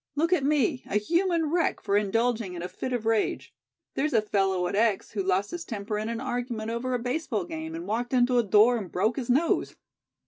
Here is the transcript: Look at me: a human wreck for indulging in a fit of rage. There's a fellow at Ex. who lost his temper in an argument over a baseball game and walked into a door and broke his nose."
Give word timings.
Look 0.15 0.33
at 0.33 0.43
me: 0.43 0.81
a 0.89 0.97
human 0.97 1.51
wreck 1.51 1.79
for 1.79 1.95
indulging 1.95 2.55
in 2.55 2.63
a 2.63 2.67
fit 2.67 2.91
of 2.91 3.05
rage. 3.05 3.53
There's 3.93 4.13
a 4.13 4.21
fellow 4.23 4.65
at 4.65 4.73
Ex. 4.73 5.11
who 5.11 5.21
lost 5.21 5.51
his 5.51 5.63
temper 5.63 5.99
in 5.99 6.09
an 6.09 6.19
argument 6.19 6.71
over 6.71 6.95
a 6.95 6.97
baseball 6.97 7.45
game 7.45 7.75
and 7.75 7.85
walked 7.85 8.11
into 8.11 8.39
a 8.39 8.43
door 8.43 8.77
and 8.77 8.91
broke 8.91 9.17
his 9.17 9.29
nose." 9.29 9.75